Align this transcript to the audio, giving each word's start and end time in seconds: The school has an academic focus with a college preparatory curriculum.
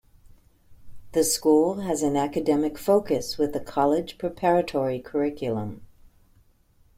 The 1.11 1.23
school 1.23 1.81
has 1.81 2.01
an 2.01 2.17
academic 2.17 2.79
focus 2.79 3.37
with 3.37 3.55
a 3.55 3.59
college 3.59 4.17
preparatory 4.17 4.99
curriculum. 4.99 5.85